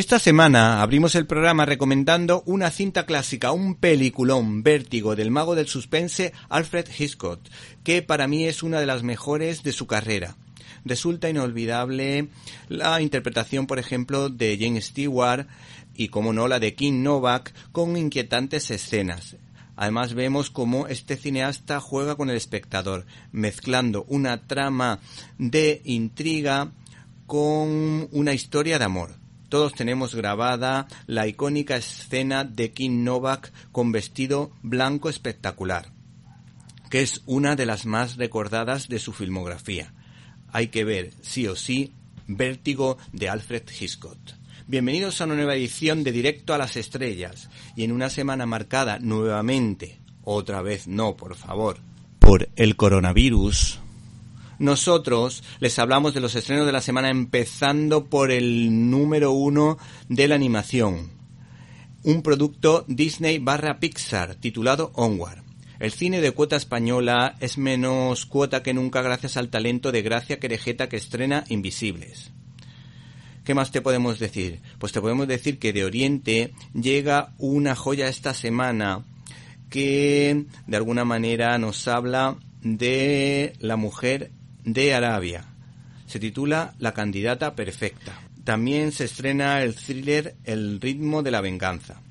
[0.00, 5.68] Esta semana abrimos el programa recomendando una cinta clásica, un peliculón, Vértigo, del mago del
[5.68, 7.38] suspense Alfred Hitchcock,
[7.84, 10.36] que para mí es una de las mejores de su carrera.
[10.86, 12.28] Resulta inolvidable
[12.70, 15.46] la interpretación, por ejemplo, de James Stewart
[15.94, 19.36] y, como no, la de King Novak, con inquietantes escenas.
[19.76, 25.00] Además vemos cómo este cineasta juega con el espectador, mezclando una trama
[25.36, 26.72] de intriga
[27.26, 29.19] con una historia de amor.
[29.50, 35.90] Todos tenemos grabada la icónica escena de King Novak con vestido blanco espectacular,
[36.88, 39.92] que es una de las más recordadas de su filmografía.
[40.52, 41.92] Hay que ver, sí o sí,
[42.28, 44.18] Vértigo de Alfred Hitchcock.
[44.68, 49.00] Bienvenidos a una nueva edición de Directo a las Estrellas y en una semana marcada
[49.00, 51.78] nuevamente, otra vez no, por favor,
[52.20, 53.80] por el coronavirus.
[54.60, 59.78] Nosotros les hablamos de los estrenos de la semana empezando por el número uno
[60.10, 61.12] de la animación.
[62.02, 65.42] Un producto Disney barra Pixar titulado Onward.
[65.78, 70.38] El cine de cuota española es menos cuota que nunca gracias al talento de Gracia
[70.38, 72.30] Querejeta que estrena Invisibles.
[73.44, 74.60] ¿Qué más te podemos decir?
[74.78, 79.06] Pues te podemos decir que de Oriente llega una joya esta semana
[79.70, 84.32] que de alguna manera nos habla de la mujer
[84.64, 85.44] de Arabia.
[86.06, 88.20] Se titula La candidata perfecta.
[88.44, 92.02] También se estrena el thriller El ritmo de la venganza.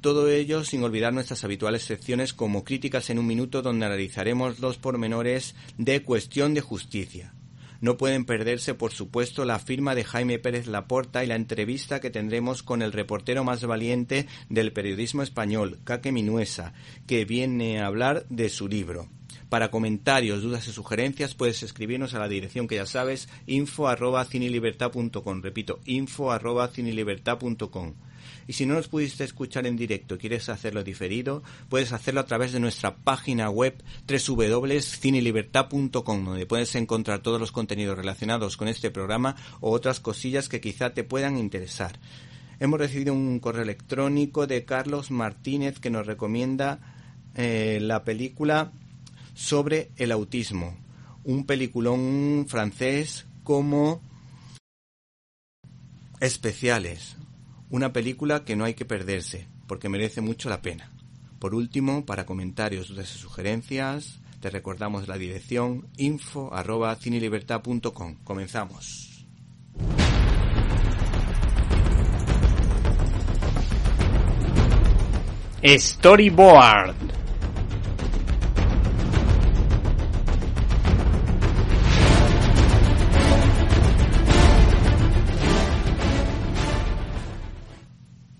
[0.00, 4.78] Todo ello sin olvidar nuestras habituales secciones como Críticas en un minuto donde analizaremos los
[4.78, 7.34] pormenores de Cuestión de Justicia.
[7.80, 12.10] No pueden perderse, por supuesto, la firma de Jaime Pérez Laporta y la entrevista que
[12.10, 16.72] tendremos con el reportero más valiente del periodismo español, Caque Minuesa,
[17.06, 19.08] que viene a hablar de su libro.
[19.48, 24.26] Para comentarios, dudas y sugerencias puedes escribirnos a la dirección que ya sabes, info arroba
[24.26, 25.42] cinelibertad.com.
[25.42, 27.94] Repito, info arroba cinelibertad.com.
[28.46, 32.26] Y si no nos pudiste escuchar en directo y quieres hacerlo diferido, puedes hacerlo a
[32.26, 38.90] través de nuestra página web www.cinelibertad.com, donde puedes encontrar todos los contenidos relacionados con este
[38.90, 41.98] programa o otras cosillas que quizá te puedan interesar.
[42.60, 46.80] Hemos recibido un correo electrónico de Carlos Martínez que nos recomienda
[47.34, 48.72] eh, la película
[49.38, 50.76] sobre el autismo.
[51.22, 54.02] Un peliculón francés como
[56.18, 57.16] Especiales.
[57.70, 60.90] Una película que no hay que perderse, porque merece mucho la pena.
[61.38, 68.16] Por último, para comentarios, y sugerencias, te recordamos la dirección info arroba cinelibertad.com.
[68.24, 69.24] Comenzamos.
[75.62, 77.17] Storyboard.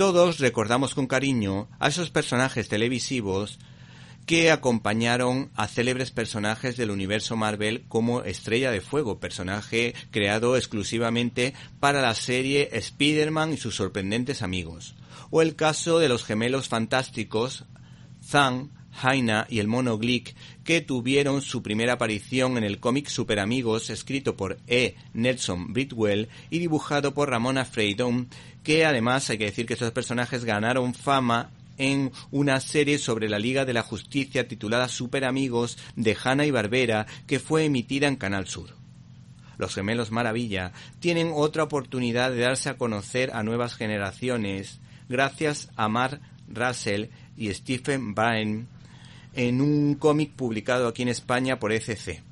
[0.00, 3.58] Todos recordamos con cariño a esos personajes televisivos
[4.24, 11.52] que acompañaron a célebres personajes del universo Marvel como Estrella de Fuego, personaje creado exclusivamente
[11.80, 14.94] para la serie Spider-Man y sus sorprendentes amigos.
[15.28, 17.66] O el caso de los gemelos fantásticos
[18.24, 18.70] Zan,
[19.00, 23.88] Jaina y el mono Glick, que tuvieron su primera aparición en el cómic Super Amigos,
[23.88, 24.94] escrito por E.
[25.14, 28.28] Nelson Bridwell y dibujado por Ramona Freydon,
[28.62, 33.38] que además hay que decir que estos personajes ganaron fama en una serie sobre la
[33.38, 38.16] Liga de la Justicia titulada Super Amigos de Hanna y Barbera, que fue emitida en
[38.16, 38.76] Canal Sur.
[39.56, 45.88] Los gemelos Maravilla tienen otra oportunidad de darse a conocer a nuevas generaciones gracias a
[45.88, 47.06] Mark Russell
[47.36, 48.66] y Stephen Byrne
[49.34, 52.22] en un cómic publicado aquí en España por ECC.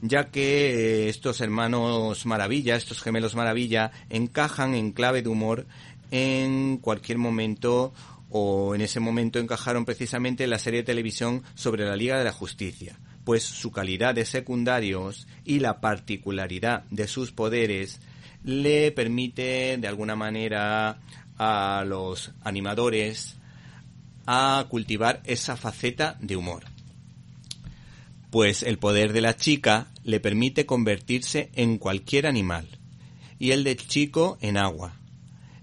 [0.00, 5.66] ya que eh, estos hermanos maravilla, estos gemelos maravilla, encajan en clave de humor
[6.10, 7.92] en cualquier momento
[8.30, 12.24] o en ese momento encajaron precisamente en la serie de televisión sobre la Liga de
[12.24, 18.00] la Justicia, pues su calidad de secundarios y la particularidad de sus poderes
[18.44, 21.00] le permite de alguna manera
[21.38, 23.37] a los animadores
[24.30, 26.64] a cultivar esa faceta de humor.
[28.30, 32.68] Pues el poder de la chica le permite convertirse en cualquier animal
[33.38, 34.96] y el del chico en agua,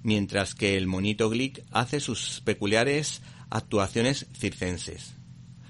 [0.02, 3.22] mientras que el monito Glick hace sus peculiares
[3.52, 5.14] actuaciones circenses.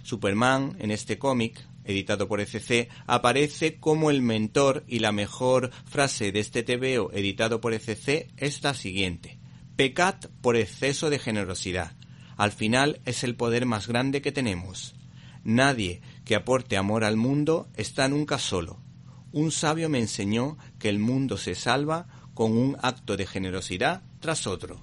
[0.04, 6.32] Superman, en este cómic, editado por ECC, aparece como el mentor y la mejor frase
[6.32, 9.38] de este TVO editado por ECC es la siguiente.
[9.76, 11.92] Pecad por exceso de generosidad.
[12.38, 14.96] Al final es el poder más grande que tenemos.
[15.44, 18.80] Nadie que aporte amor al mundo está nunca solo.
[19.32, 24.48] Un sabio me enseñó que el mundo se salva con un acto de generosidad tras
[24.48, 24.82] otro.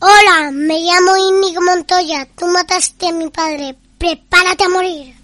[0.00, 2.26] Hola, me llamo Inigo Montoya.
[2.36, 3.76] Tú mataste a mi padre.
[3.98, 5.14] Prepárate a morir.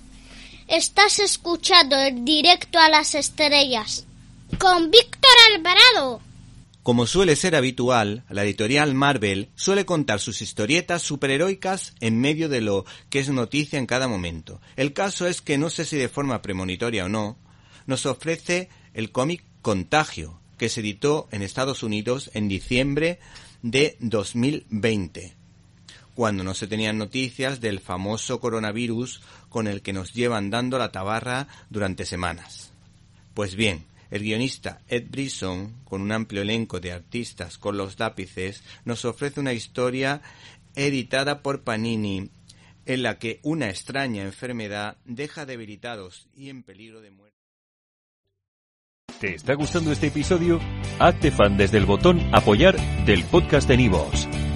[0.66, 4.04] Estás escuchando el directo a las estrellas
[4.58, 6.20] con Víctor Alvarado.
[6.84, 12.60] Como suele ser habitual, la editorial Marvel suele contar sus historietas superheroicas en medio de
[12.60, 14.60] lo que es noticia en cada momento.
[14.76, 17.38] El caso es que no sé si de forma premonitoria o no,
[17.86, 23.19] nos ofrece el cómic Contagio, que se editó en Estados Unidos en diciembre
[23.62, 25.34] de 2020,
[26.14, 30.92] cuando no se tenían noticias del famoso coronavirus con el que nos llevan dando la
[30.92, 32.72] tabarra durante semanas.
[33.32, 38.62] Pues bien, el guionista Ed Brisson, con un amplio elenco de artistas con los lápices,
[38.84, 40.22] nos ofrece una historia
[40.76, 42.31] editada por Panini
[42.87, 47.37] en la que una extraña enfermedad deja debilitados y en peligro de muerte.
[49.19, 50.60] ¿Te está gustando este episodio?
[51.00, 52.76] Hazte fan desde el botón Apoyar
[53.06, 54.28] del podcast de Nivos.